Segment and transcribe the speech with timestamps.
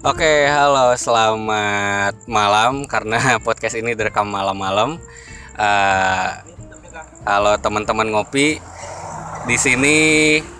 [0.00, 4.96] Oke, halo, selamat malam karena podcast ini direkam malam-malam.
[5.60, 6.28] Eh,
[7.28, 8.56] halo teman-teman ngopi.
[9.44, 9.96] Di sini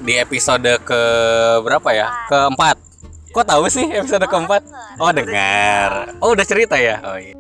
[0.05, 1.03] di episode ke
[1.65, 2.13] berapa ya?
[2.29, 2.77] Keempat.
[3.33, 4.61] Kok tahu sih episode keempat?
[5.01, 6.13] Oh dengar.
[6.21, 7.01] Oh udah cerita ya?
[7.01, 7.33] Oh iya.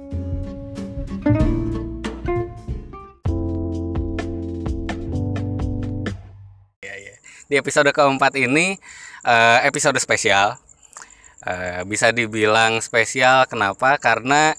[6.80, 7.14] Iya, iya.
[7.45, 8.80] Di episode keempat ini
[9.28, 10.70] eh, episode spesial.
[11.41, 13.97] Eh, bisa dibilang spesial kenapa?
[13.97, 14.53] Karena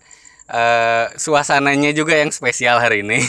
[0.49, 3.21] eh, suasananya juga yang spesial hari ini.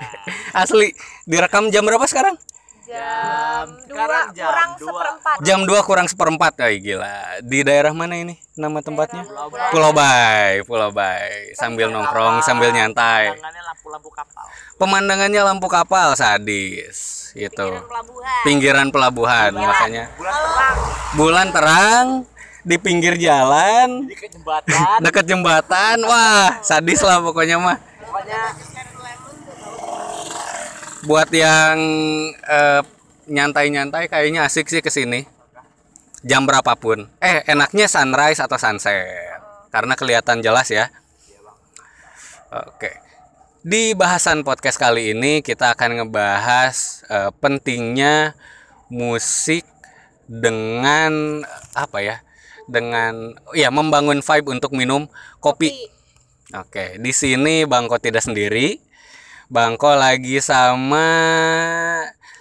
[0.56, 0.96] Asli.
[1.28, 2.36] Direkam jam berapa sekarang?
[2.84, 4.86] jam sekarang dua jam kurang dua.
[4.86, 6.52] seperempat Jam 2 kurang seperempat.
[6.60, 7.16] Oh, gila.
[7.40, 8.36] Di daerah mana ini?
[8.54, 9.24] Nama tempatnya?
[9.24, 11.56] Daerah Pulau Bay, Pulau Bay.
[11.56, 13.34] Sambil nongkrong, sambil nyantai.
[13.34, 14.44] Pandangannya lampu-lampu kapal.
[14.76, 17.24] Pemandangannya lampu kapal sadis.
[17.34, 17.66] Gitu.
[17.66, 20.04] pinggiran pelabuhan Pinggiran pelabuhan makanya.
[20.14, 20.76] Bulan terang
[21.18, 22.06] Bulan terang
[22.64, 24.98] di pinggir jalan ke jembatan.
[25.04, 25.96] dekat jembatan.
[26.08, 27.76] Wah, sadis lah pokoknya mah.
[28.00, 28.40] Pokoknya
[31.04, 31.76] Buat yang
[32.32, 32.80] eh,
[33.28, 35.28] nyantai-nyantai kayaknya asik sih ke sini.
[36.24, 37.04] Jam berapapun.
[37.20, 39.36] Eh, enaknya sunrise atau sunset.
[39.68, 40.88] Karena kelihatan jelas ya.
[42.48, 42.96] Oke.
[43.60, 48.32] Di bahasan podcast kali ini kita akan ngebahas eh, pentingnya
[48.88, 49.68] musik
[50.24, 51.44] dengan
[51.76, 52.23] apa ya?
[52.64, 55.06] Dengan ya membangun vibe untuk minum
[55.38, 55.92] kopi.
[56.52, 58.80] Oke, di sini Bangko tidak sendiri.
[59.46, 61.06] Bangko lagi sama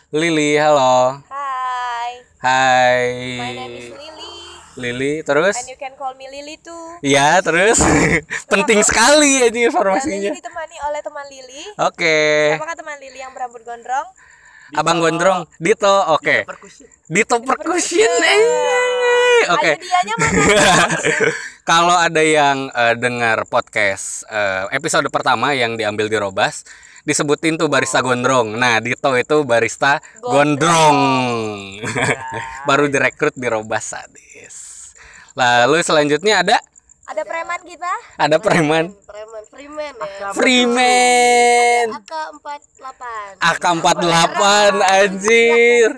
[0.09, 0.55] Lili.
[0.55, 1.19] Halo.
[1.27, 2.11] Hai
[2.43, 3.07] Hai.
[3.39, 4.33] my name is Lily
[4.73, 5.55] Lili, terus?
[5.55, 7.79] and you can call me Lily too Iya, terus
[8.51, 10.33] penting sekali ini informasinya.
[10.33, 12.59] ditemani oleh teman Lily Oke.
[12.59, 14.07] apakah teman Lily yang berambut gondrong
[14.73, 15.91] Abang Gondrong, Dito.
[16.09, 16.49] Oke.
[16.49, 16.83] perkusi.
[17.05, 18.09] Dito percussion.
[18.25, 18.41] eh.
[19.53, 19.77] Oke.
[21.69, 26.65] Kalau ada yang eh, dengar podcast eh, episode pertama yang diambil di Robas,
[27.05, 28.57] disebutin tuh barista gondrong.
[28.57, 30.97] Nah, Dito itu barista gondrong.
[32.67, 34.91] Baru direkrut di Robas sadis.
[35.37, 36.57] Lalu selanjutnya ada
[37.03, 40.79] ada preman kita ada preman preman freeman ya Freeman
[41.91, 43.03] AK48
[43.41, 44.43] AK48
[44.83, 45.89] anjir.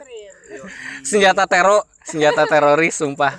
[1.05, 3.33] senjata tero senjata teroris sumpah.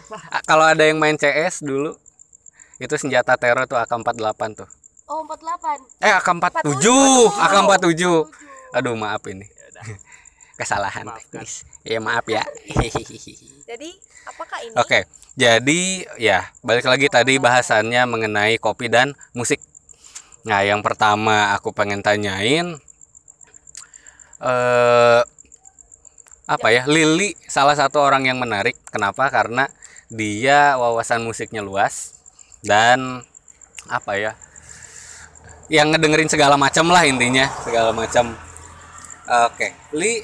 [0.47, 1.95] Kalau ada yang main CS dulu
[2.77, 4.69] itu senjata teror tuh AK48 tuh.
[5.07, 6.87] Oh 48 eh AK47
[7.31, 8.03] AK47
[8.75, 9.47] aduh maaf ini.
[10.59, 11.69] Kesalahan teknis.
[11.87, 12.43] Ya maaf ya.
[13.71, 13.91] Jadi
[14.27, 14.75] apakah ini?
[14.79, 15.05] Oke,
[15.37, 19.61] jadi ya balik lagi tadi bahasannya mengenai kopi dan musik.
[20.47, 22.79] Nah, yang pertama aku pengen tanyain,
[24.41, 25.23] eh
[26.47, 28.79] apa ya, Lili salah satu orang yang menarik.
[28.95, 29.27] Kenapa?
[29.27, 29.67] Karena
[30.07, 32.15] dia wawasan musiknya luas
[32.63, 33.27] dan
[33.91, 34.33] apa ya,
[35.67, 38.39] yang ngedengerin segala macam lah intinya, segala macam.
[39.51, 40.23] Oke, Li,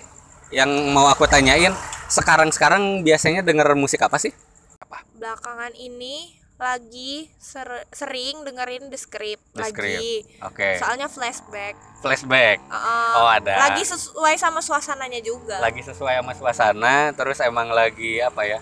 [0.55, 1.75] yang mau aku tanyain,
[2.07, 4.31] sekarang-sekarang biasanya denger musik apa sih?
[4.79, 5.03] Apa?
[5.19, 10.25] belakangan ini lagi ser- sering dengerin The Script The lagi.
[10.41, 10.81] Oke.
[10.81, 12.59] soalnya flashback Flashback.
[12.67, 13.69] Uh, Oh, ada.
[13.69, 18.61] lagi sesuai sama suasananya juga Lagi sesuai sama suasana, terus emang lagi apa ya?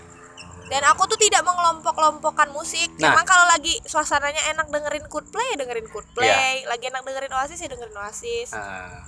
[0.67, 3.11] dan aku tuh tidak mengelompok-kelompokkan musik Nah.
[3.11, 6.31] emang kalau lagi suasananya enak dengerin Coldplay ya dengerin Coldplay
[6.63, 6.63] Iya.
[6.65, 9.03] lagi enak dengerin Oasis ya dengerin Oasis Ah.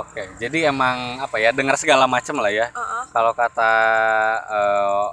[0.00, 1.52] Oke, jadi emang apa ya?
[1.52, 2.72] Dengar segala macam lah ya.
[2.72, 3.04] Uh-uh.
[3.12, 3.72] Kalau kata
[4.40, 5.06] eh,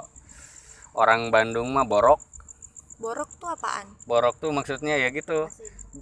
[0.93, 2.23] orang Bandung mah borok.
[3.01, 5.49] Borok tuh apaan Borok tuh maksudnya ya gitu.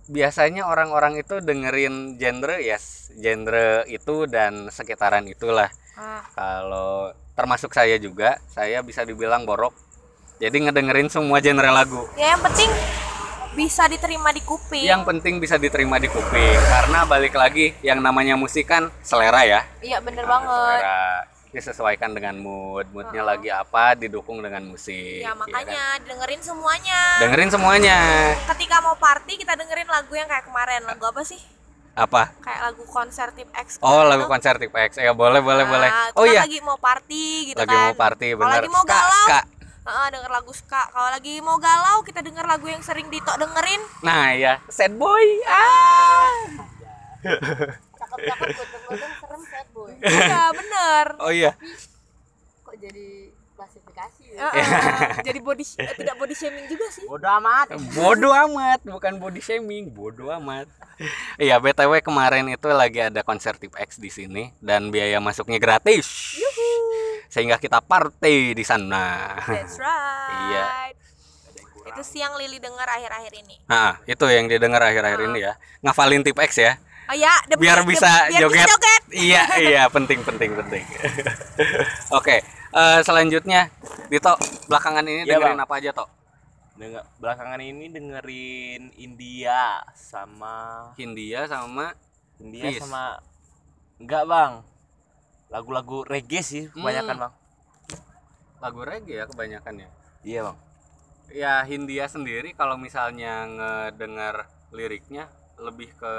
[0.06, 2.78] Biasanya orang-orang itu dengerin genre ya,
[3.16, 5.72] genre itu dan sekitaran itulah.
[5.96, 9.74] Ah, Kalau termasuk saya juga, saya bisa dibilang borok.
[10.38, 12.06] Jadi ngedengerin semua genre lagu.
[12.14, 12.70] ya yang penting
[13.50, 18.38] bisa diterima di kuping Yang penting bisa diterima di kuping karena balik lagi yang namanya
[18.38, 19.62] musik kan selera ya.
[19.82, 21.00] iya bener Nah, banget selera
[21.50, 25.20] disesuaikan dengan mood, moodnya lagi apa didukung dengan musik.
[25.20, 25.42] ya kan?
[25.42, 27.98] makanya dengerin semuanya Dengerin semuanya.
[28.50, 31.42] ketika mau party kita dengerin lagu yang kayak kemarin lagu apa sih
[31.92, 32.32] Apa?
[32.40, 34.96] kayak lagu konser tip X Oh, lagu konser tip X.
[34.96, 35.90] Ya boleh, boleh, Nah, boleh.
[35.90, 38.56] itu Oh kan iya, lagi mau party gitu lagi kan mau party Kalau bener.
[38.56, 39.40] lagi mau Ska, galau ska.
[39.82, 43.82] Heeh, denger lagu ska kalau lagi mau galau kita denger lagu yang sering Dito dengerin
[44.00, 45.26] Nah, ya, sad boy.
[45.50, 46.30] Ah.
[48.10, 51.52] serem sad boy iya bener Oh iya.
[52.66, 53.08] kok jadi
[53.54, 54.66] klasifikasi ya Heeh,
[55.28, 57.68] jadi body eh, tidak body shaming juga sih Bodoh amat.
[57.92, 60.70] Bodoh amat, bukan body shaming, bodoh amat.
[61.36, 66.40] Iya, BTW kemarin itu lagi ada konser tip X di sini dan biaya masuknya gratis.
[67.28, 69.36] Sehingga kita party di sana.
[69.44, 70.64] that's right Iya.
[71.92, 73.56] Itu sih yang Lili dengar akhir-akhir ini.
[73.68, 75.54] Nah, itu yang didengar akhir-akhir ini ya.
[75.84, 76.78] Ngafalin tip X ya.
[77.10, 78.54] Oh ya, demi, Biar demi- bisa biar joget.
[78.62, 79.02] Bisa joget.
[79.10, 80.84] iya, iya, penting penting penting.
[82.18, 82.38] Oke,
[82.72, 83.74] eh, selanjutnya
[84.08, 84.34] Dito,
[84.66, 85.66] belakangan ini Iya, dengerin Bang.
[85.66, 86.10] apa aja, Tok?
[86.76, 91.92] Dengar belakangan ini dengerin India sama Hindia sama
[92.38, 92.80] India Fizz.
[92.80, 93.20] sama
[93.98, 94.54] enggak bang
[95.50, 97.22] lagu-lagu reggae sih kebanyakan Hmm.
[97.22, 97.34] bang
[98.60, 99.90] lagu reggae ya kebanyakan ya.
[100.24, 100.58] iya bang
[101.30, 105.28] Ya Hindia sendiri kalau misalnya ngedengar liriknya
[105.58, 106.14] lebih ke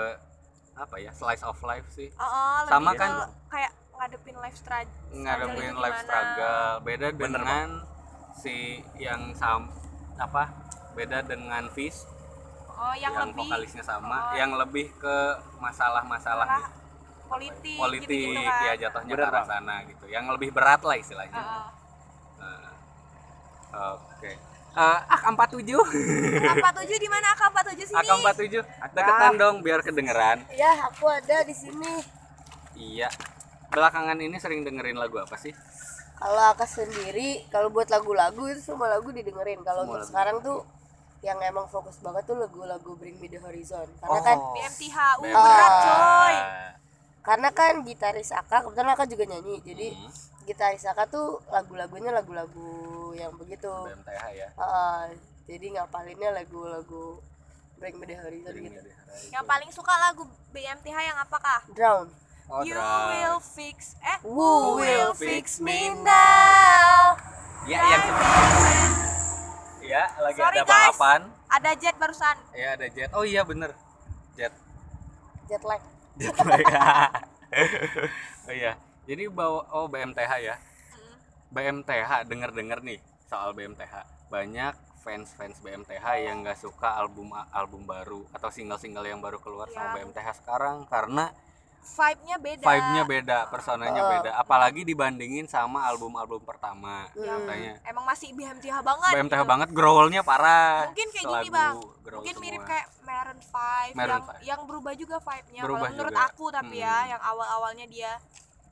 [0.73, 3.11] apa ya slice of life sih Oh, oh, lebih Sama ke kan?
[3.49, 4.97] kayak ngadepin life struggle.
[5.13, 6.03] ngadepin life gimana.
[6.03, 7.69] struggle beda Bener, dengan
[8.33, 8.57] si
[8.97, 9.69] yang sam
[10.17, 10.45] apa
[10.93, 12.09] beda dengan Fish
[12.73, 15.17] Oh, yang, yang, lebih vokalisnya sama oh, yang lebih ke
[15.59, 16.73] masalah-masalah masalah
[17.29, 18.65] politik, politik gitu-gitu kan.
[18.65, 19.47] ya jatuhnya ke arah Bang.
[19.47, 21.69] sana gitu yang lebih berat lah istilahnya Oh, oh.
[22.41, 22.73] Nah,
[24.01, 24.33] oke
[24.71, 25.67] Eh, AK47
[26.41, 27.97] AK47 di mana AK47 sini?
[27.97, 28.55] AK47
[28.89, 31.95] deketan dong biar kedengeran Ya, aku ada di sini.
[32.73, 33.11] iya
[33.69, 35.51] belakangan ini sering dengerin lagu apa sih
[36.15, 39.65] Kalau aku sendiri, kalau buat lagu-lagu itu semua lagu didengerin.
[39.65, 40.07] Kalau untuk lagu.
[40.07, 40.69] sekarang tuh
[41.21, 43.89] yang emang fokus banget tuh lagu-lagu Bring Me The Horizon.
[43.97, 45.41] Karena kan BMTH, uh, BMTH.
[45.41, 46.35] berat coy.
[47.21, 49.57] karena kan gitaris Aka, kebetulan Aka juga nyanyi.
[49.63, 50.13] Jadi Hmm,
[50.45, 52.69] gitaris Aka tuh lagu-lagunya lagu-lagu
[53.13, 53.69] yang begitu.
[53.69, 55.05] BMTH ya Heeh,
[55.47, 57.21] jadi ngapalinnya lagu-lagu
[57.77, 58.77] Bring Me The Horizon gitu.
[58.77, 58.95] ya
[59.33, 61.59] Yang paling suka lagu BMTH yang apakah?
[61.71, 62.07] Drown.
[62.47, 63.09] Oh, you drum.
[63.09, 67.15] will fix eh Who will fix me now?
[67.63, 68.03] ya yang
[69.81, 70.71] ya lagi Sorry, ada guys.
[70.91, 72.37] balapan Ada jet barusan.
[72.53, 73.71] ya ada jet oh iya bener
[74.35, 74.51] jet
[75.47, 75.79] Jet lag.
[76.17, 76.35] jet
[78.47, 78.73] oh iya
[79.05, 80.55] jadi bawa oh BMTH ya
[81.51, 83.95] BMTH denger denger nih soal BMTH
[84.27, 89.37] banyak fans fans BMTH yang nggak suka album album baru atau single single yang baru
[89.37, 89.95] keluar sama Ya.
[89.99, 91.31] BMTH sekarang karena
[91.81, 92.61] Vibe-nya beda.
[92.63, 94.11] vibe-nya beda personanya Oh.
[94.13, 99.11] beda apalagi dibandingin sama album album pertama Yang katanya emang masih BMTH banget.
[99.11, 99.49] BMTH gitu.
[99.49, 101.75] banget growlnya parah Mungkin kayak Selagu gini bang.
[102.13, 102.69] Mungkin mirip semua.
[102.69, 104.45] kayak Maroon 5 Maroon yang 5.
[104.45, 105.61] yang berubah juga vibe-nya.
[105.65, 106.29] Berubah menurut juga.
[106.29, 106.85] aku tapi Hmm.
[106.85, 108.13] ya yang awal-awalnya dia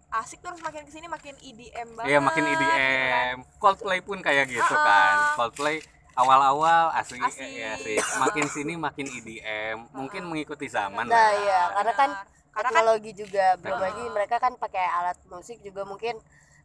[0.09, 2.09] asik terus makin ke sini makin EDM banget.
[2.09, 2.79] Iya makin gitu kan.
[2.81, 3.37] EDM.
[3.61, 5.17] Coldplay pun kayak gitu Ah, kan.
[5.37, 5.85] Coldplay
[6.17, 7.45] awal-awal asik, Asik.
[7.45, 8.01] eh, asik.
[8.19, 9.77] Makin sini makin EDM.
[9.93, 11.31] Mungkin mengikuti zaman Nah, lah.
[11.37, 12.11] iya, karena kan.
[12.49, 16.19] Karena kan teknologi juga belum lagi mereka kan pakai alat musik juga mungkin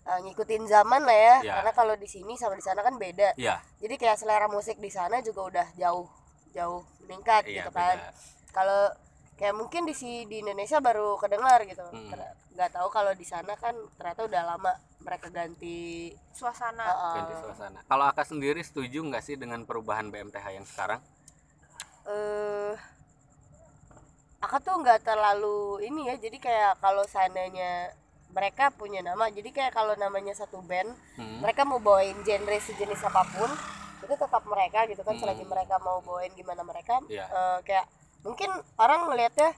[0.09, 1.35] uh, ngikutin zaman lah ya.
[1.43, 1.53] Iya.
[1.59, 3.37] Karena kalau di sini sama di sana kan beda.
[3.37, 6.09] Iya, Jadi kayak selera musik di sana juga udah jauh
[6.49, 7.99] jauh meningkat iya gitu kan.
[8.49, 8.89] Kalau
[9.37, 11.85] kayak mungkin di si di Indonesia baru kedengar gitu.
[11.85, 12.09] Hmm.
[12.53, 16.85] Nggak tahu kalau di sana kan ternyata udah lama mereka ganti suasana.
[16.85, 17.79] uh, Ganti suasana.
[17.83, 21.01] Kalau Aka sendiri setuju nggak sih dengan perubahan BMTH yang sekarang?
[22.03, 22.75] eh
[24.37, 27.95] aku tuh nggak terlalu ini ya jadi kayak kalau seandainya
[28.29, 31.39] mereka punya nama jadi kayak kalau namanya satu band Hmm.
[31.39, 33.47] mereka mau bawain genre sejenis apa pun
[34.03, 35.21] itu tetap mereka gitu kan Hmm.
[35.23, 37.23] selagi mereka mau bawain gimana mereka Iya.
[37.23, 37.87] eh, kayak
[38.19, 39.55] mungkin orang ngelihatnya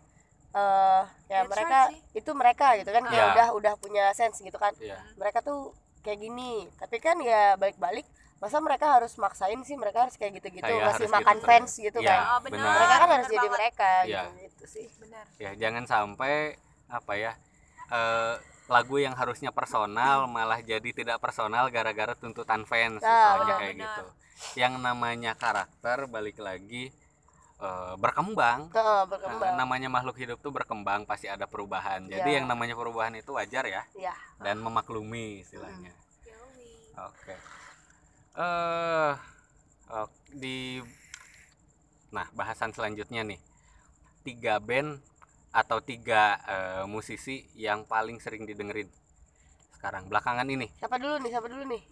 [0.55, 3.33] eh ya That's mereka right itu mereka gitu kan kayak Iya.
[3.33, 4.95] udah udah punya sense gitu kan Iya.
[5.15, 10.15] mereka tuh kayak gini tapi kan ya balik-balik masa mereka harus maksain sih mereka harus
[10.15, 12.55] kayak gitu-gitu ngasih harus makan gitu fans gitu Iya, kan Oh, benar.
[12.55, 12.71] benar.
[12.73, 13.53] mereka kan harus jadi banget.
[13.53, 14.21] mereka Iya.
[14.23, 15.25] gitu, gitu sih Benar.
[15.35, 16.33] Ya, jangan sampai
[16.87, 17.31] apa ya?
[17.87, 23.59] eh, lagu yang harusnya personal malah jadi tidak personal gara-gara tuntutan fans Nah, misalnya benar,
[23.59, 23.85] kayak benar.
[23.85, 24.05] gitu.
[24.55, 26.89] Yang namanya karakter balik lagi
[27.61, 32.05] eh, berkembang Heeh, Nah, berkembang namanya makhluk hidup tuh berkembang pasti ada perubahan.
[32.07, 32.35] Jadi Ya.
[32.41, 35.91] yang namanya perubahan itu wajar ya ya dan memaklumi istilahnya.
[36.27, 36.71] Yoi.
[37.09, 37.35] Oke.
[38.35, 39.13] Eh
[39.89, 40.83] ok, di
[42.15, 43.39] Nah, bahasan selanjutnya nih.
[44.23, 44.99] Tiga band
[45.51, 48.91] atau tiga eh, musisi yang paling sering didengerin
[49.75, 50.67] sekarang belakangan ini.
[50.75, 51.83] siapa dulu nih siapa dulu nih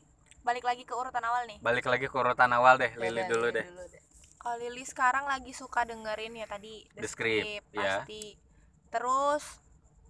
[0.43, 1.55] Balik lagi ke urutan awal nih.
[1.63, 4.02] Balik lagi ke urutan awal deh, Lili Ya, dulu Lili deh.
[4.43, 8.03] Kalau Lili sekarang lagi suka dengerin ya tadi The Script, ya.
[8.03, 8.35] pasti.
[8.91, 9.63] Terus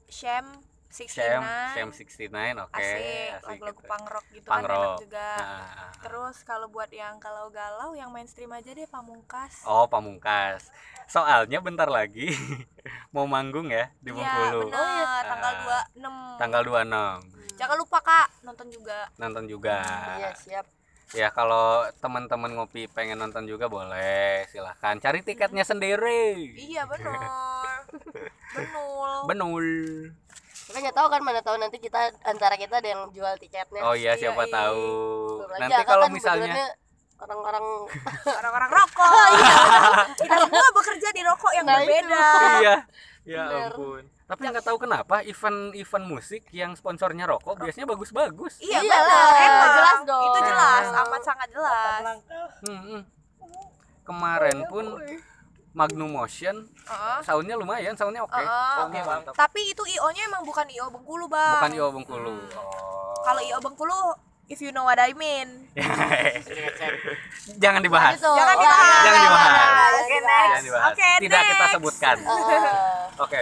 [0.10, 0.58] Sham
[0.90, 1.42] 69 Sham,
[1.74, 2.70] Sham 69, oke.
[2.72, 3.02] asik,
[3.34, 3.90] asik lagu-lagu gitu.
[3.90, 4.98] punk rock gitu Punk kan enak rock.
[5.00, 5.30] juga.
[5.36, 9.62] Nah, Terus kalau buat yang kalau galau yang mainstream aja deh Pamungkas.
[9.64, 10.70] Oh, Pamungkas.
[11.06, 12.30] Soalnya bentar lagi
[13.14, 14.70] mau manggung ya di Iya, Bengkulu.
[14.70, 15.22] benar, Oh, iya.
[15.24, 15.62] tanggal Ah,
[15.94, 16.38] 26.
[16.38, 17.22] Tanggal 26.
[17.54, 19.00] Jangan lupa Kak, nonton juga.
[19.16, 19.78] Nonton juga.
[20.16, 20.66] iya siap
[21.14, 21.66] Ya kalau
[21.98, 26.54] teman-teman ngopi pengen nonton juga boleh, silahkan cari tiketnya sendiri.
[26.54, 27.86] Iya benar.
[28.52, 29.12] Benul.
[29.26, 29.68] Benul.
[30.64, 33.94] kita nggak tahu kan mana tahu nanti kita antara kita ada yang jual tiketnya Oh
[33.94, 34.54] iya Iya, siapa iya.
[34.54, 34.86] tahu.
[35.38, 36.66] Belum lagi Nanti Aka kalau kan misalnya
[37.20, 37.66] orang-orang
[38.40, 39.12] orang-orang rokok
[40.20, 41.86] kita semua bekerja di rokok yang Nah, itu.
[41.86, 42.26] berbeda
[42.58, 42.76] iya
[43.24, 43.70] ya Bener.
[43.70, 49.72] ampun tapi nggak tahu kenapa event-event musik yang sponsornya rokok biasanya bagus-bagus iya Iyalah, emang
[49.74, 50.24] jelas dong.
[50.26, 51.06] itu jelas Emang.
[51.06, 52.02] amat sangat jelas
[52.62, 53.02] Hmm, hmm.
[54.02, 54.86] kemarin pun
[55.72, 57.20] Magnum Motion Heeh.
[57.22, 58.74] soundnya lumayan soundnya oke Heeh.
[58.78, 59.34] Soundnya Oke, mantap.
[59.34, 63.18] tapi itu io nya emang bukan io Bengkulu bang bukan IO Bengkulu oh.
[63.22, 64.00] kalau io Bengkulu
[64.46, 65.66] if you know what I mean
[67.58, 68.30] jangan dibahas Gitu.
[68.30, 69.02] Jangan Oh, dibahas.
[69.04, 69.52] Jangan dibahas.
[69.52, 70.46] jangan Oke, dibahas.
[70.46, 71.74] jangan dibahas Oke, tidak kita next.
[71.74, 72.64] sebutkan Eh,
[73.24, 73.40] oke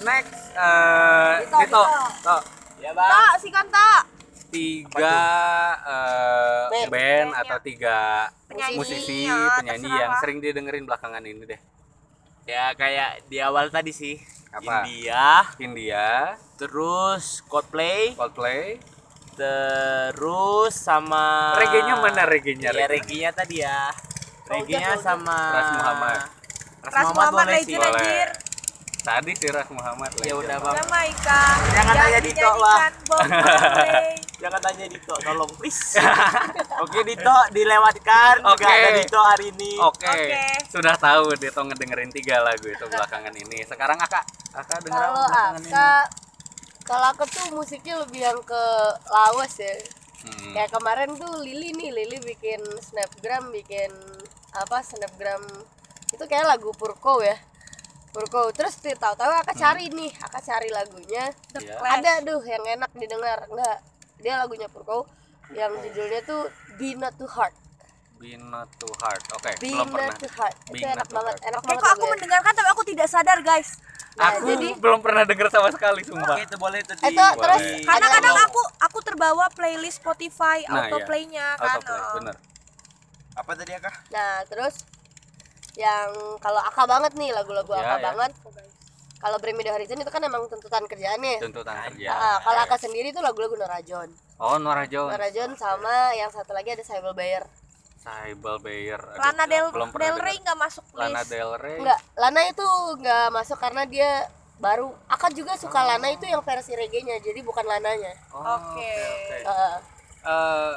[0.00, 2.36] next eh Dito, Dito,
[2.80, 3.10] ya bang.
[3.10, 3.88] tak si kanta
[4.50, 5.18] tiga
[5.86, 6.88] eh, Band.
[6.90, 11.60] band atau tiga Penyanyi, musisi ya, penyanyi terserah yang sering didengerin belakangan ini deh.
[12.50, 14.18] Ya kayak di awal tadi sih.
[14.50, 14.82] Apa?
[14.82, 15.46] India.
[15.62, 16.34] India.
[16.58, 18.18] Terus Coldplay.
[18.18, 18.82] Coldplay.
[19.38, 23.30] Terus sama reggae-nya mana reggae-nya ya reggae-nya?
[23.30, 23.94] tadi ya.
[24.50, 25.04] Reggae-nya udah.
[25.06, 26.18] sama Ras Muhammad.
[26.82, 27.78] Ras, Ras Muhammad boleh sih.
[27.78, 28.28] legend anjir
[29.00, 30.76] tadi si Ras Muhammad Ya udah, Bang.
[30.76, 31.42] Jamaika
[31.72, 34.14] Jangan yang tanya Dito, Marley.
[34.40, 36.00] jangan tanya Dito tolong please
[36.82, 38.64] oke Dito dilewatkan Oke.
[38.64, 40.40] ada Dito hari ini Oke, Oke.
[40.68, 43.60] sudah tahu Dito ngedengerin tiga lagu itu belakangan ini.
[43.64, 44.20] Sekarang Aka,
[44.52, 45.24] Aka denger kalau?
[45.56, 45.90] Aka
[46.80, 48.62] kalau aku tuh musiknya lebih yang ke
[49.06, 49.72] lawas ya
[50.20, 50.52] Hmm.
[50.52, 53.88] kayak kemarin tuh Lili nih Lili bikin snapgram bikin
[54.52, 55.40] apa snapgram
[56.06, 57.40] itu kayak lagu Purko ya
[58.10, 61.78] Purko terus tahu-tahu Aka cari nih Aka cari lagunya Iya.
[61.78, 63.78] ada tuh yang enak didengar enggak
[64.18, 65.06] dia lagunya Purko
[65.50, 67.54] yang judulnya tuh Be Not Too Hard
[68.20, 69.16] Be not too hard.
[69.32, 70.12] Oke, Be belum pernah.
[70.12, 71.48] Not Too Hard Be itu Not enak Too banget Hard.
[71.48, 73.70] enak banget kok aku mendengarkan tapi aku tidak sadar guys
[74.10, 76.34] Nah, Aku jadi belum pernah denger sama sekali, sumpah.
[76.34, 78.44] Oke, itu boleh tuh Itu di- terus di- karena Ada kadang nih.
[78.44, 82.14] aku aku terbawa playlist Spotify Nah, autoplaynya kan Autoplay, oh.
[82.18, 82.36] bener.
[83.32, 84.74] apa tadi kak Nah, terus
[85.80, 86.08] yang
[86.38, 88.04] kalau Aka banget nih lagu-lagu Ya, Aka ya.
[88.12, 88.32] banget.
[89.16, 91.40] Kalau Bring Me The Horizon itu kan emang tuntutan kerjaannya.
[91.40, 92.08] Tuntutan kerja.
[92.08, 94.08] Ah, kalau Aka sendiri itu lagu-lagu Nora John.
[94.36, 95.12] Oh, Nora Jones.
[95.12, 97.44] Nora John sama yang satu lagi ada Saibel Bayer.
[98.00, 98.96] Saibel Bayer.
[98.96, 100.16] Lana Del belum Del.
[100.16, 101.76] Rey nggak masuk Lana list Del Rey.
[101.76, 104.10] Enggak, Lana itu nggak masuk karena dia
[104.56, 104.88] baru.
[105.06, 108.16] Aka juga suka Lana itu yang versi reggae-nya, jadi bukan Lananya.
[108.32, 108.88] Oh, Oke.
[108.88, 109.36] oke.
[109.44, 109.76] Ah,
[110.20, 110.72] Eh,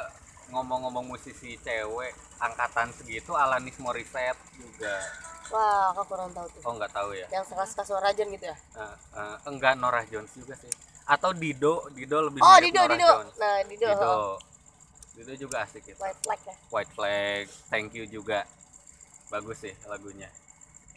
[0.54, 4.94] ngomong-ngomong musisi cewek angkatan segitu Alanis Morissette juga.
[5.50, 6.60] wah, Aka kurang tahu tuh.
[6.64, 7.26] Oh, nggak tahu ya.
[7.28, 8.56] Yang suka-suka suara John gitu ya.
[8.56, 10.70] Eh, eh, enggak Norah Jones juga sih.
[11.04, 13.10] Atau Dido, Dido lebih Oh, Dido, Norah Dido.
[13.12, 13.34] Jones.
[13.36, 13.88] Nah, Dido.
[13.92, 14.08] Dido.
[14.08, 14.36] oh.
[15.14, 16.00] Dido juga asik gitu.
[16.00, 16.54] White Flag ya.
[16.72, 18.48] White Flag, Thank You juga.
[19.28, 20.32] Bagus sih lagunya.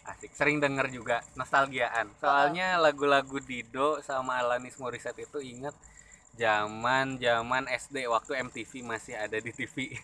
[0.08, 0.32] Asik.
[0.32, 2.08] Sering denger juga nostalgiaan.
[2.18, 5.76] Soalnya lagu-lagu Dido sama Alanis Morissette itu inget
[6.38, 9.98] zaman-zaman SD waktu MTV masih ada di TV.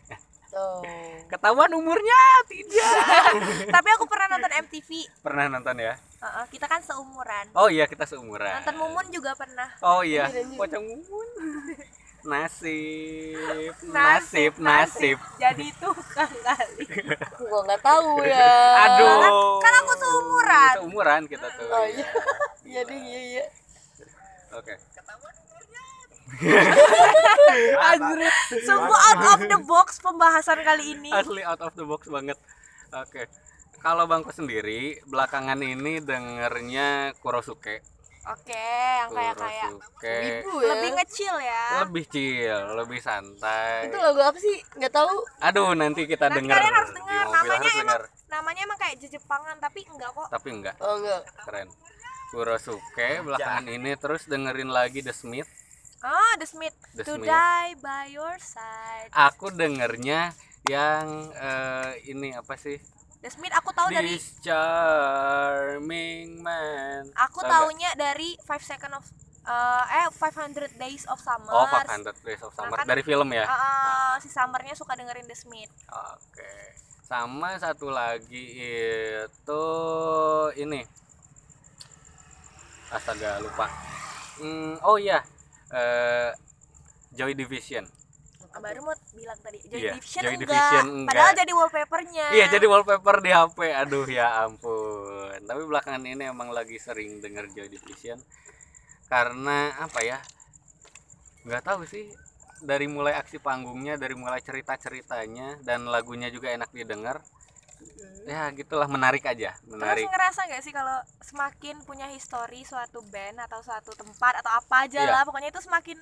[0.50, 0.82] Tuh.
[1.30, 3.26] Ketahuan umurnya tidak.
[3.76, 4.90] tapi aku pernah nonton MTV
[5.26, 5.98] Pernah nonton ya?
[5.98, 8.62] Heeh, kita kan seumuran Oh iya kita seumuran.
[8.62, 10.58] nonton Mumun juga pernah Oh iya, Anjir, anjir.
[10.62, 11.30] pocong Mumun.
[12.24, 15.18] Nasib, nasib, Nasib, nasib.
[15.36, 16.88] jadi tukang kali
[17.44, 18.56] Gua nggak tahu ya.
[18.88, 19.60] Aduh.
[19.60, 20.74] kan aku seumuran.
[20.80, 21.68] Seumuran kita tuh.
[21.68, 22.08] Oh iya.
[22.64, 23.46] Iya deh, iya iya.
[24.56, 24.72] Oke.
[28.64, 32.38] sungguh out of the box pembahasan kali ini Asli out of the box banget.
[32.92, 33.28] Oke.
[33.78, 37.84] Kalau Bangku sendiri belakangan ini dengernya Kurosuke.
[38.24, 38.56] oke
[38.96, 39.70] yang kayak kayak.
[40.40, 40.68] Ibu ya.
[40.72, 43.92] lebih ngecil ya Lebih chill, lebih santai.
[43.92, 44.56] Itu lagu apa sih?
[44.74, 45.14] Nggak tahu.
[45.44, 46.56] Aduh, nanti kita nanti denger.
[46.56, 48.02] kalian harus mobil namanya harus emang denger.
[48.32, 51.22] namanya emang kayak jejepangan tapi enggak kok Tapi enggak, Oh enggak.
[51.44, 51.68] keren.
[52.32, 55.52] Kurosuke belakangan ini terus dengerin lagi The Smith.
[56.04, 57.26] Ah The Smith The to Smith.
[57.26, 62.76] die by your side Aku dengernya yang eh, ini apa sih?
[63.20, 65.64] The Smith aku tahu dari This charming
[66.38, 67.08] man.
[67.14, 67.56] aku Tahu nggak?
[67.58, 69.06] taunya dari Five Second of
[69.44, 73.28] eh eh 500 Days of Summer Oh, 500 Days of Summer Nah, kan- dari film
[73.30, 73.44] ya.
[73.44, 76.52] Ah, si Summernya suka dengerin The Smith Oke.
[77.02, 79.66] Sama satu lagi itu
[80.58, 80.82] ini.
[82.90, 83.68] Astaga lupa.
[84.36, 85.20] Hmm, oh iya.
[85.74, 86.32] Eh
[87.14, 87.86] Joy Division.
[88.54, 90.46] Baru mau bilang tadi Joy Iya, Division Joy enggak.
[90.46, 91.10] Division enggak.
[91.10, 93.58] padahal jadi wallpapernya Iya, jadi wallpaper di HP.
[93.82, 95.42] Aduh ya ampun.
[95.42, 98.22] Tapi belakangan ini emang lagi sering denger Joy Division.
[99.10, 100.22] Karena apa ya?
[101.44, 102.08] nggak tahu sih
[102.64, 107.20] dari mulai aksi panggungnya, dari mulai cerita-ceritanya dan lagunya juga enak didengar.
[108.24, 110.08] Ya, gitulah menarik aja, Terus menarik.
[110.08, 114.96] ngerasa nggak sih kalau semakin punya histori suatu band atau suatu tempat atau apa aja
[114.98, 115.12] Iya.
[115.12, 116.00] lah pokoknya itu semakin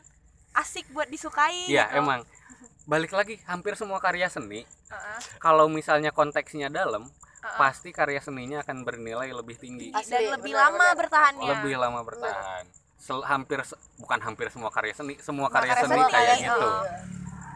[0.53, 1.97] asik buat disukai Iya, gitu.
[1.97, 2.21] emang
[2.91, 5.19] balik lagi hampir semua karya seni Heeh.
[5.37, 7.57] kalau misalnya konteksnya dalam Heeh.
[7.57, 10.93] pasti karya seninya akan bernilai lebih tinggi dan Asli, lebih benar, lama benar.
[10.95, 15.73] bertahannya lebih lama bertahan Sel- hampir se- bukan hampir semua karya seni semua Semua karya
[15.73, 16.69] karya seni seni kayak kayak gitu gitu.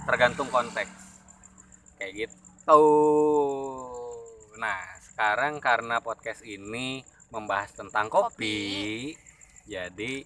[0.06, 0.94] tergantung konteks
[1.96, 2.36] kayak gitu
[4.66, 9.14] nah sekarang karena podcast ini membahas tentang kopi,
[9.70, 10.26] jadi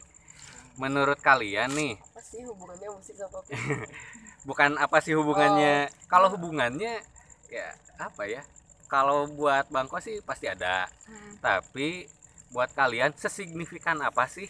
[0.79, 3.51] menurut kalian nih apa sih hubungannya musik sama kopi?
[4.47, 5.91] Bukan apa sih hubungannya?
[6.07, 7.03] Kalau hubungannya
[7.51, 7.69] ya
[7.99, 8.47] apa ya?
[8.87, 10.87] Kalau buat bangko sih pasti ada.
[11.03, 11.35] Hmm.
[11.43, 12.07] tapi
[12.55, 14.47] buat kalian sesignifikan apa sih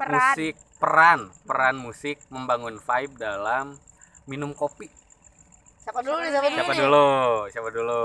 [0.00, 0.16] peran.
[0.32, 0.54] musik?
[0.80, 1.20] Peran.
[1.44, 3.76] Peran musik membangun vibe dalam
[4.24, 4.88] minum kopi
[5.88, 7.08] siapa dulu nih siapa dulu siapa dulu?
[7.48, 8.04] Siapa dulu?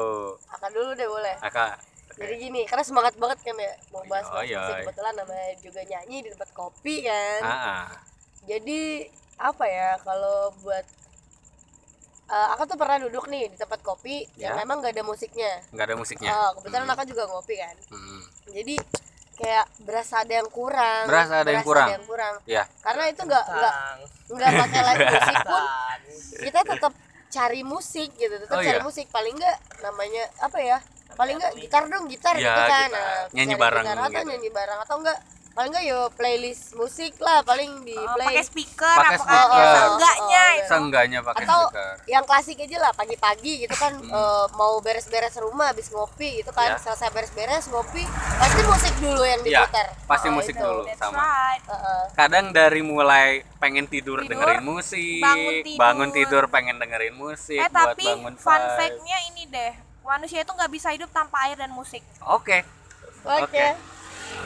[0.50, 1.36] Akan dulu deh boleh.
[1.38, 1.74] Kakak
[2.14, 4.80] jadi gini karena semangat banget kan ya mau bahas Oh, iya.
[4.80, 7.40] kebetulan namanya juga nyanyi di tempat kopi kan.
[7.42, 7.84] Ah, ah.
[8.46, 10.86] jadi apa ya kalau buat
[12.30, 14.62] eh, aku tuh pernah duduk nih di tempat kopi yang Ya.
[14.62, 15.60] memang gak ada musiknya.
[15.74, 16.30] Nggak ada musiknya?
[16.32, 16.94] Oh, kebetulan Hmm.
[16.96, 17.76] aku juga ngopi kan.
[17.90, 18.22] Hmm.
[18.48, 18.76] jadi
[19.34, 21.04] kayak berasa ada yang kurang.
[21.10, 21.90] Berasa ada yang kurang.
[21.90, 22.36] yang kurang.
[22.46, 22.64] Ya.
[22.86, 23.74] Karena itu nggak nggak
[24.38, 25.64] nggak pakai live musik pun
[26.46, 26.94] kita tetap
[27.34, 28.86] cari musik gitu tetap Oh, cari iya?
[28.86, 30.78] musik paling nggak namanya apa ya
[31.14, 32.90] paling nggak gitar dong gitar Iya, gitu kan gitar.
[32.94, 34.30] Nah, Nyanyi cari bareng gitar atau gitu.
[34.30, 35.18] nyanyi bareng atau enggak
[35.54, 39.38] paling enggak yo playlist musik lah paling di Oh, play pakai speaker Pakai apa kan
[39.38, 39.54] speaker.
[39.54, 43.76] ya seenggaknya Oh, oh, itu seenggaknya pakai Atau- speaker yang klasik aja lah pagi-pagi gitu
[43.76, 44.10] kan Hmm.
[44.10, 46.78] eh, mau beres-beres rumah habis ngopi gitu kan Ya.
[46.80, 48.02] selesai beres-beres ngopi
[48.34, 50.64] pasti musik dulu yang Iya, diputar pasti Oh, musik itu.
[50.64, 50.82] dulu.
[50.84, 51.18] that's sama.
[51.18, 52.02] right Heeh.
[52.14, 55.78] kadang dari mulai pengen tidur, Tidur, dengerin musik bangun tidur.
[55.78, 60.50] bangun tidur pengen dengerin musik eh buat tapi bangun fun fact-nya ini deh manusia itu
[60.50, 62.58] nggak bisa hidup tanpa air dan musik oke
[63.24, 63.68] oke Oke.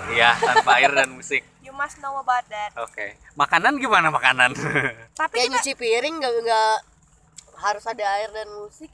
[0.10, 1.44] Iya tanpa air dan musik.
[1.62, 2.72] You must know about that.
[2.79, 3.20] Oke.
[3.36, 4.56] Makanan gimana makanan?
[5.20, 6.75] Tapi kayak kita nyuci piring nggak nggak
[7.58, 8.89] harus ada air dan musik.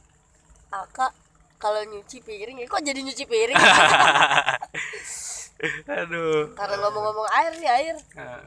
[0.69, 1.13] Akak
[1.57, 3.55] kalau nyuci piring ya kok jadi nyuci piring?
[5.87, 6.51] Aduh.
[6.57, 7.95] Karena ngomong-ngomong air nih air.
[8.17, 8.43] Ah,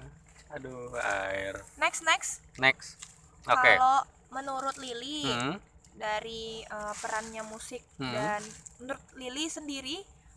[0.52, 1.54] aduh air.
[1.80, 2.44] Next next.
[2.60, 3.00] Next.
[3.46, 3.72] Oke.
[3.72, 5.56] Kalau menurut Lili Hmm,
[5.96, 8.12] dari eh, perannya musik Hmm.
[8.12, 8.42] dan
[8.82, 9.96] menurut Lili sendiri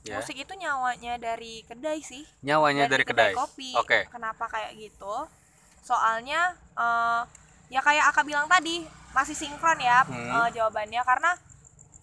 [0.09, 0.17] Ya.
[0.17, 2.25] musik itu nyawanya dari kedai sih.
[2.41, 3.77] Nyawanya dari, kedai, kopi.
[3.77, 4.09] Oke.
[4.09, 5.15] Kenapa kayak gitu?
[5.85, 7.21] Soalnya eh,
[7.69, 8.81] ya kayak Aka bilang tadi
[9.13, 10.29] masih sinkron ya Hmm.
[10.33, 11.01] eh, jawabannya.
[11.05, 11.31] Karena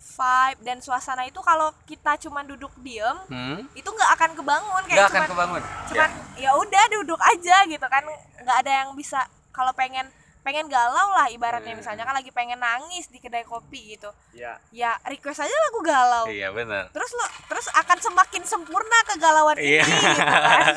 [0.07, 5.11] vibe dan suasana itu kalau kita cuma duduk diem hmm, itu nggak akan kebangun kayak
[5.11, 5.63] akan cuman kebangun.
[5.93, 8.07] cuman ya udah duduk aja gitu kan.
[8.41, 10.07] Nggak ada yang bisa kalau pengen
[10.47, 11.83] pengen galau lah ibaratnya Hmm.
[11.83, 16.31] misalnya kan lagi pengen nangis di kedai kopi gitu ya ya request aja lagu galau
[16.31, 19.83] iya benar terus lo terus akan semakin sempurna kegalauan Iya.
[19.83, 20.75] ini gitu kan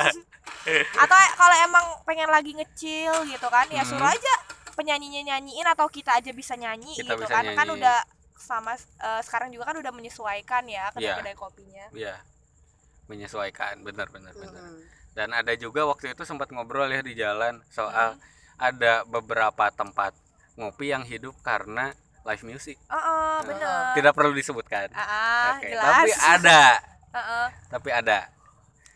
[1.06, 3.94] atau kalau emang pengen lagi ngecil gitu kan ya Hmm.
[3.94, 4.34] suruh aja
[4.74, 7.78] penyanyinya nyanyiin atau kita aja bisa nyanyi Kita gitu bisa kan kan nyanyi.
[7.78, 7.98] udah
[8.36, 10.94] sama eh, sekarang juga kan udah menyesuaikan ya Iya.
[11.14, 12.18] kedai-kedai kopinya Iya
[13.06, 14.82] menyesuaikan benar benar benar Hmm.
[15.12, 18.22] dan ada juga waktu itu sempat ngobrol ya di jalan soal Hmm.
[18.60, 20.12] Ada beberapa tempat
[20.54, 22.76] ngopi yang hidup karena live music.
[22.86, 23.96] Oh, oh, bener.
[23.96, 24.92] Tidak perlu disebutkan.
[24.92, 25.88] Ah, ah, Oke, jelas.
[25.88, 26.62] tapi ada.
[27.10, 27.48] Heeh.
[27.74, 28.20] tapi ada.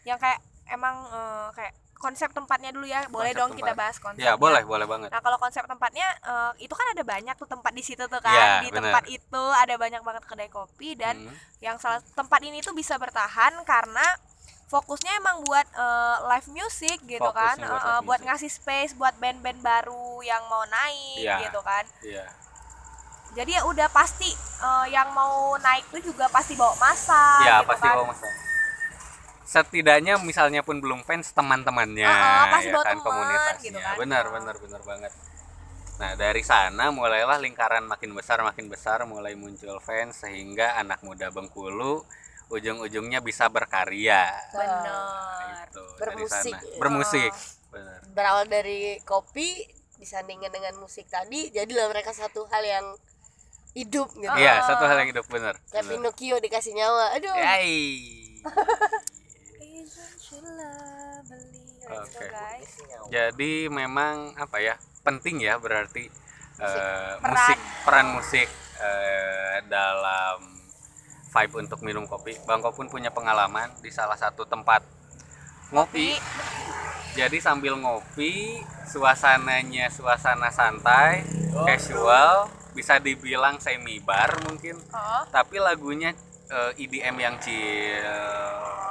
[0.04, 3.08] Yang kayak emang eh, kayak konsep tempatnya dulu ya.
[3.08, 3.80] Boleh Konsep dong kita tempat.
[3.80, 4.28] bahas konsepnya.
[4.28, 5.08] Ya boleh boleh banget.
[5.08, 8.36] Nah kalau konsep tempatnya eh, itu kan ada banyak tuh tempat di situ tuh kan.
[8.36, 8.91] Iya, di bener.
[8.91, 11.32] tempat itu ada banyak banget kedai kopi dan Hmm,
[11.63, 14.04] yang salah tempat ini tuh bisa bertahan karena
[14.65, 18.28] fokusnya emang buat eh, live music gitu kan Fokusnya buat Eh, live buat music.
[18.28, 21.38] ngasih space buat band-band baru yang mau naik Iya.
[21.43, 22.26] gitu kan iya
[23.34, 27.69] jadi ya udah pasti eh, yang mau naik tuh juga pasti bawa masa ya gitu
[27.69, 27.95] pasti kan.
[27.95, 28.36] bawa masalah
[29.43, 33.95] setidaknya misalnya pun belum fans teman-temannya Heeh, pasti ya bawa kan teman, komunitasnya gitu kan.
[33.97, 35.13] benar benar benar banget
[35.93, 41.30] nah dari sana mulailah lingkaran makin besar makin besar mulai muncul fans sehingga anak muda
[41.30, 42.02] Bengkulu
[42.47, 44.95] ujung-ujungnya bisa berkarya bener
[45.63, 46.53] Gitu, Bermusik.
[46.53, 46.77] dari sana.
[46.77, 47.32] bermusik
[47.69, 49.65] benar berawal dari kopi
[49.97, 52.86] disandingkan dengan musik tadi jadilah mereka satu hal yang
[53.73, 55.93] hidup gitu iya satu hal yang hidup benar kayak benar.
[55.97, 57.73] Pinocchio dikasih nyawa aduh Yai.
[61.84, 62.25] Oke.
[62.25, 62.71] guys.
[63.10, 66.08] Jadi memang apa ya penting ya berarti
[66.58, 67.32] eh, Peran.
[67.34, 68.47] musik peran musik
[68.79, 70.53] eh, dalam
[71.34, 72.38] vibe untuk minum kopi.
[72.46, 74.86] Bangko pun punya pengalaman di salah satu tempat
[75.74, 76.13] ngopi.
[77.13, 81.22] Jadi sambil ngopi, suasananya suasana santai,
[81.65, 86.10] casual, bisa dibilang semi bar mungkin, Oh, tapi lagunya
[86.50, 88.02] eh, EDM yang chill.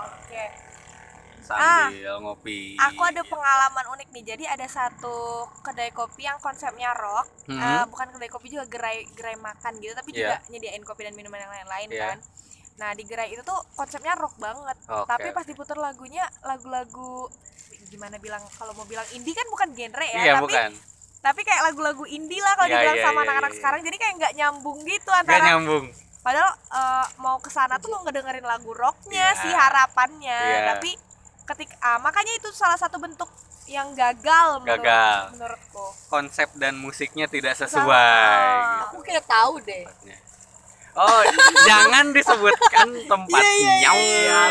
[0.06, 0.44] oke.
[1.54, 2.60] Sambil ngopi.
[2.80, 4.24] Aku ada pengalaman unik nih.
[4.26, 5.18] Jadi ada satu
[5.60, 7.26] kedai kopi yang konsepnya rock.
[7.44, 7.56] Hmm.
[7.56, 10.48] Eh, bukan kedai kopi juga gerai gerai makan gitu, tapi juga Iya.
[10.48, 12.02] nyediain kopi dan minuman yang lain-lain Iya.
[12.06, 12.18] kan.
[12.74, 14.74] Nah, di gerai itu tuh konsepnya rock banget.
[14.86, 17.28] Oke, tapi pas diputar lagunya lagu-lagu
[17.86, 20.70] gimana bilang kalau mau bilang indie kan bukan genre ya, Iya, tapi bukan.
[21.20, 23.58] tapi kayak lagu-lagu indie lah kalau Iya, dibilang iya, sama iya, anak-anak iya, iya.
[23.60, 23.80] sekarang.
[23.82, 25.84] Jadi kayak nggak nyambung gitu Gak antara nyambung.
[26.18, 29.38] padahal eh, mau ke sana tuh mau ngedengerin lagu rocknya Iya.
[29.38, 30.60] sih harapannya Iya.
[30.72, 30.90] tapi
[31.42, 33.28] ketika ah, makanya itu salah satu bentuk
[33.70, 35.18] yang gagal menurut, Gagal.
[35.38, 38.52] menurutku Konsep dan musiknya tidak Sama- sesuai.
[38.90, 39.86] Aku kayak tahu deh.
[40.92, 41.20] Oh,
[41.68, 43.40] jangan disebutkan tempatnya.
[43.48, 44.42] iya, iya,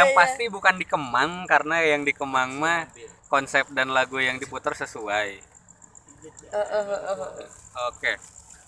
[0.00, 0.16] yang iya.
[0.16, 2.88] pasti bukan di Kemang karena yang di Kemang mah
[3.28, 5.28] konsep dan lagu yang diputar sesuai.
[5.36, 7.48] Eh, eh, eh, eh.
[7.92, 8.12] Oke.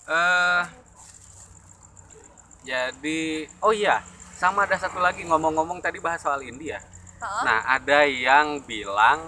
[0.05, 0.63] Eh
[2.63, 3.99] jadi oh iya,
[4.39, 6.79] sama ada satu lagi ngomong-ngomong tadi bahas soal India.
[7.23, 9.23] Nah, ada yang bilang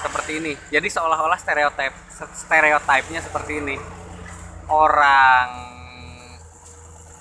[0.00, 0.52] seperti ini.
[0.68, 1.92] Jadi seolah-olah stereotip
[2.32, 3.76] stereotipnya seperti ini.
[4.66, 5.48] Orang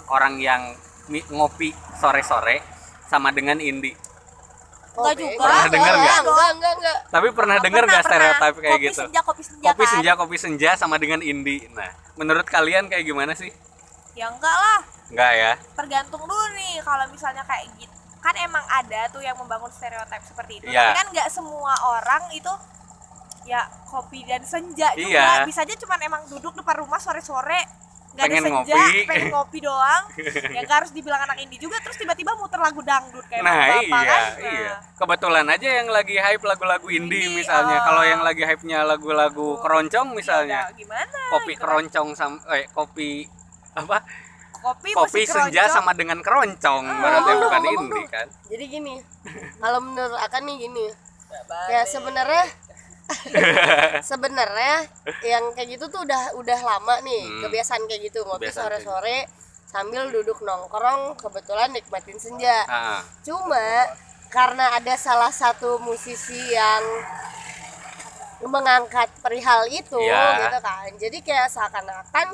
[0.10, 0.62] orang yang
[1.30, 2.62] ngopi sore-sore
[3.06, 3.94] sama dengan indie.
[4.96, 5.44] Enggak juga.
[5.44, 6.20] Pernah denger nggak?
[6.24, 6.98] Enggak, enggak, enggak.
[7.12, 9.02] Tapi pernah dengar Pernah, nggak stereotip kayak kopi gitu?
[9.04, 9.92] senja kopi senja Kopi kan?
[9.92, 11.68] senja, kopi senja sama dengan indie.
[11.76, 13.52] Nah, menurut kalian kayak gimana sih?
[14.16, 14.80] ya enggak lah
[15.12, 15.52] Enggak ya?
[15.76, 17.92] tergantung dulu nih kalau misalnya kayak gitu
[18.26, 20.82] kan emang ada tuh yang membangun stereotip seperti itu Iya.
[20.84, 22.50] tapi kan nggak semua orang itu
[23.46, 25.46] ya kopi dan senja juga Iya.
[25.46, 27.62] bisa aja cuman emang duduk depan rumah sore-sore
[28.12, 29.00] nggak ada senja ngopi.
[29.06, 30.04] pengen ngopi doang
[30.56, 33.84] ya nggak harus dibilang anak indie juga terus tiba-tiba muter lagu dangdut kayak Nah, bapak
[33.84, 34.74] iya, kan Nah, iya.
[34.96, 37.78] Kebetulan aja yang lagi hype lagu-lagu indie Indie, misalnya.
[37.78, 37.84] oh.
[37.84, 40.58] Kalau yang lagi hype-nya lagu-lagu keroncong misalnya.
[40.58, 43.28] ya udah, gimana kopi gitu keroncong sama eh kopi
[43.76, 44.00] apa?
[44.66, 45.76] Kopi, Kopi senja keroncong.
[45.76, 47.62] sama dengan keroncong Ah, berarti ngomong bukan
[47.94, 48.08] dong.
[48.10, 48.28] kan.
[48.46, 48.96] Jadi gini,
[49.56, 50.86] kalau menurut Akan nih gini,
[51.68, 52.44] ya sebenarnya
[54.04, 54.90] sebenarnya
[55.22, 57.42] yang kayak gitu tuh udah udah lama nih Hmm.
[57.44, 58.60] kebiasaan kayak gitu ngopi kayak gitu.
[58.60, 59.18] sore-sore
[59.66, 62.66] sambil duduk nongkrong kebetulan nikmatin senja.
[62.66, 63.62] Ah, Cuma
[64.28, 66.82] karena ada salah satu musisi yang
[68.44, 70.48] mengangkat perihal itu Iya.
[70.48, 70.90] gitu kan.
[70.96, 72.28] Jadi kayak seakan-akan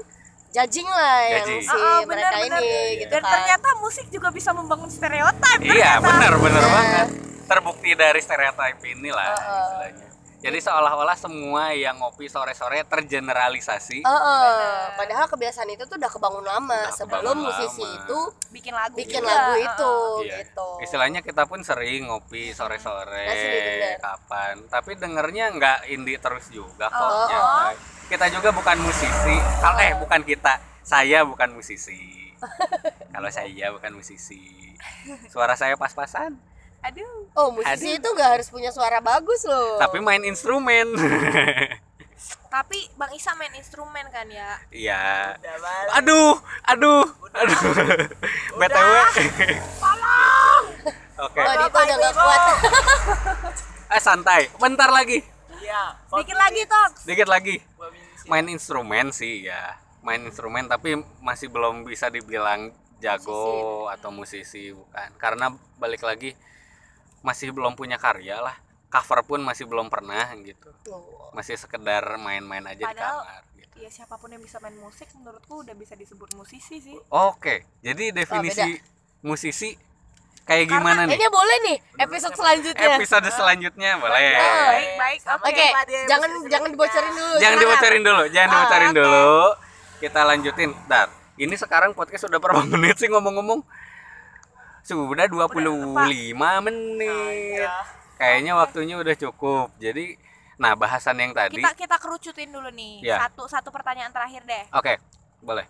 [0.51, 1.63] judging lah yang Judging.
[1.63, 2.59] si Ah, ah, mereka benar.
[2.59, 3.31] ini Iya, gitu dan kan.
[3.33, 6.05] ternyata musik juga bisa membangun stereotip iya, ternyata.
[6.05, 6.71] benar benar Iya.
[6.73, 7.07] banget.
[7.47, 9.61] Terbukti dari stereotip inilah Heeh.
[9.61, 10.07] istilahnya.
[10.41, 14.01] Jadi seolah-olah semua yang ngopi sore-sore tergeneralisasi.
[14.01, 14.57] Heeh,
[14.91, 17.97] padahal kebiasaan itu tuh udah kebangun lama Udah sebelum kebangun musisi lama.
[17.99, 19.29] itu bikin lagu bikin juga.
[19.31, 20.37] lagu itu Iya.
[20.41, 20.67] gitu.
[20.81, 23.97] Istilahnya kita pun sering ngopi sore-sore Masih didengar.
[23.99, 26.97] kapan, tapi dengernya nggak indie terus juga kok.
[27.03, 27.27] Oh.
[27.27, 27.75] nyantai.
[28.09, 29.35] Kita juga bukan musisi.
[29.61, 32.33] Kalau eh bukan kita, saya bukan musisi.
[33.13, 34.73] Kalau saya bukan musisi.
[35.29, 36.33] Suara saya pas-pasan,
[36.81, 39.79] aduh Oh, musisi itu nggak harus punya suara bagus loh.
[39.79, 40.91] tapi main instrumen.
[42.53, 45.01] tapi bang Isa main instrumen kan ya Iya.
[45.95, 46.35] Aduh,
[46.67, 47.59] aduh, aduh.
[48.59, 48.91] BTW.
[51.21, 51.39] Oke.
[51.39, 52.41] Oh, Dito udah nggak kuat.
[53.95, 54.47] Eh santai.
[54.55, 55.19] Bentar lagi.
[55.59, 55.99] Iya.
[56.15, 57.59] dikit lagi toh Dikit lagi.
[58.27, 59.75] Main instrumen sih ya.
[59.99, 62.71] Main instrumen tapi masih belum bisa dibilang
[63.03, 65.11] jago atau musisi bukan.
[65.19, 66.31] Karena balik lagi
[67.21, 68.53] masih belum punya karya lah.
[68.87, 70.67] Cover pun masih belum pernah gitu.
[70.91, 73.75] Oh, Masih sekedar main-main aja di Padahal- kamar gitu.
[73.79, 78.11] ya siapa pun yang bisa main musik menurutku udah bisa disebut musisi sih Oke, jadi
[78.11, 78.75] definisi
[79.21, 79.79] musisi
[80.43, 81.15] kayak Karena gimana nih?
[81.15, 82.91] Kayaknya boleh nih episode selanjutnya.
[82.93, 84.27] Episode selanjutnya boleh.
[84.35, 85.67] baik baik oke Oke,
[86.05, 87.31] jangan jangan dibocorin dulu.
[87.31, 87.61] Jangan sekarang.
[87.63, 88.97] dibocorin dulu, jangan Ah, dibocorin oke.
[88.99, 89.31] dulu.
[90.01, 90.69] Kita lanjutin.
[90.85, 91.07] Dar.
[91.37, 93.63] Ini sekarang podcast sudah berapa menit sih ngomong-ngomong?
[94.81, 95.85] Sudah 25
[96.61, 97.69] menit.
[98.15, 99.73] Kayaknya waktunya udah cukup.
[99.77, 100.17] Jadi
[100.55, 103.17] nah bahasan yang tadi kita kita kerucutin dulu nih Ya.
[103.19, 105.01] satu satu pertanyaan terakhir deh Oke,
[105.41, 105.65] boleh.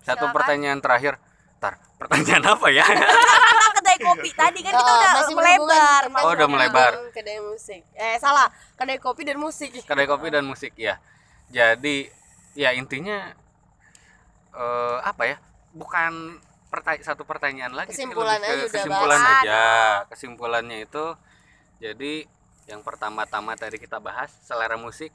[0.00, 0.36] Satu Silakan.
[0.36, 1.16] pertanyaan terakhir.
[1.56, 2.84] Tar, pertanyaan apa ya?
[3.80, 6.92] Kedai kopi tadi kan kita Oh, udah masih melebar Oh, udah kedai melebar.
[7.16, 7.80] Kedai musik.
[7.96, 8.52] Eh, salah.
[8.76, 9.72] Kedai kopi dan musik.
[9.72, 11.00] kedai kopi dan musik ya
[11.46, 11.96] jadi
[12.52, 13.32] ya intinya
[14.52, 15.36] eh, apa ya
[15.72, 16.36] bukan
[16.74, 19.38] perta- satu pertanyaan lagi Kesimpulan ke aja udah kesimpulan bahas.
[19.38, 19.62] aja
[20.08, 21.04] kesimpulannya itu
[21.78, 22.12] jadi
[22.66, 25.14] yang pertama-tama tadi kita bahas selera musik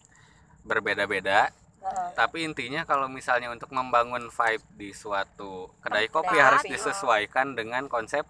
[0.61, 2.07] berbeda-beda Heeh.
[2.13, 8.23] tapi intinya kalau misalnya untuk membangun vibe di suatu kedai kopi harus disesuaikan dengan konsep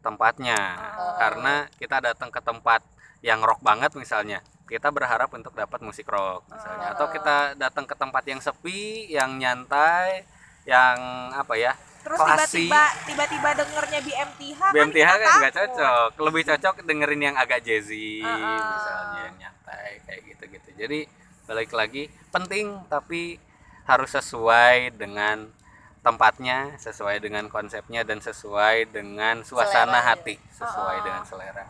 [0.00, 1.16] tempatnya Ah.
[1.18, 2.80] karena kita datang ke tempat
[3.20, 7.92] yang rock banget misalnya kita berharap untuk dapat musik rock misalnya atau kita datang ke
[7.92, 10.24] tempat yang sepi yang nyantai
[10.64, 10.96] yang
[11.34, 17.22] apa ya terus tiba-tiba tiba-tiba dengernya BMTH BMTH kan, kan nggak cocok lebih cocok dengerin
[17.32, 18.60] yang agak jazzy Uh-uh.
[18.72, 21.00] misalnya yang nyantai kayak gitu gitu jadi
[21.44, 23.36] balik lagi penting tapi
[23.84, 25.50] harus sesuai dengan
[26.00, 30.08] tempatnya sesuai dengan konsepnya dan sesuai dengan suasana Seleranya.
[30.08, 31.04] hati sesuai Uh-uh.
[31.04, 31.64] dengan selera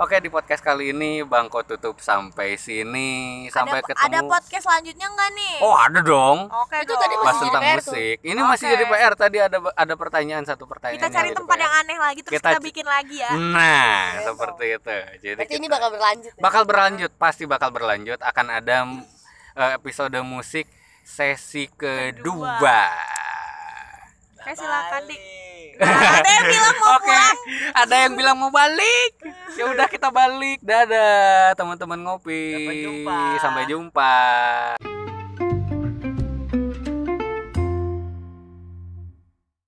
[0.00, 3.10] oke di podcast kali ini Bangko tutup sampai sini
[3.46, 7.00] sampai ada, ketemu ada podcast selanjutnya nggak nih oh ada dong oke Itu dong.
[7.00, 7.92] tadi Masih jadi tentang PR tuh.
[7.92, 8.72] musik ini masih Oke.
[8.72, 11.62] jadi PR tadi ada ada pertanyaan satu pertanyaan kita cari jadi tempat PR.
[11.62, 14.90] yang aneh lagi terus Kita kita, bikin lagi ya Nah, Oke, seperti itu.
[15.20, 16.40] Jadi berarti ini kita- bakal berlanjut ya?
[16.40, 18.18] bakal berlanjut, pasti bakal berlanjut.
[18.20, 18.76] Akan ada
[19.52, 20.64] eh, episode musik
[21.02, 22.56] sesi kedua.
[24.34, 25.20] Oke silakan dik.
[25.80, 27.36] Ada yang bilang mau Oke, pulang
[27.72, 29.10] ada yang bilang mau balik.
[29.56, 30.58] Ya udah kita balik.
[30.60, 32.52] Dadah, teman-teman ngopi.
[32.52, 33.18] Sampai jumpa.
[33.40, 34.14] Sampai jumpa.